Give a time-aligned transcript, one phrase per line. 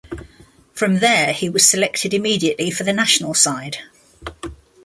[0.73, 3.77] From there he was selected immediately for the national side.